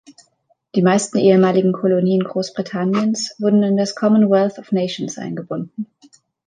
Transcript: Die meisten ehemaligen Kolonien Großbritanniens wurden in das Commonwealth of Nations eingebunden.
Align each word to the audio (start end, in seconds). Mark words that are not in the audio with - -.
Die 0.73 0.81
meisten 0.81 1.19
ehemaligen 1.19 1.73
Kolonien 1.73 2.23
Großbritanniens 2.23 3.35
wurden 3.37 3.61
in 3.61 3.77
das 3.77 3.93
Commonwealth 3.95 4.57
of 4.57 4.71
Nations 4.71 5.19
eingebunden. 5.19 5.85